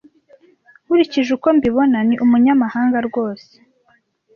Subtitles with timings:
[0.83, 3.51] Nkurikije uko mbibona, ni umunyamahanga rwose.